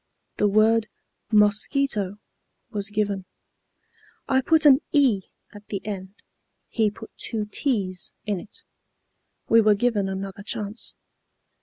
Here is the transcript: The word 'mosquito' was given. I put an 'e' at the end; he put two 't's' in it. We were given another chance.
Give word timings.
The 0.37 0.47
word 0.47 0.87
'mosquito' 1.31 2.17
was 2.71 2.89
given. 2.89 3.25
I 4.27 4.41
put 4.41 4.65
an 4.65 4.81
'e' 4.91 5.29
at 5.53 5.67
the 5.67 5.79
end; 5.85 6.15
he 6.69 6.89
put 6.89 7.15
two 7.17 7.45
't's' 7.45 8.11
in 8.25 8.39
it. 8.39 8.63
We 9.47 9.61
were 9.61 9.75
given 9.75 10.09
another 10.09 10.41
chance. 10.41 10.95